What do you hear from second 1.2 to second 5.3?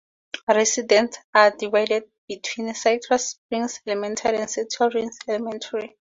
are divided between Citrus Springs Elementary and Central Ridge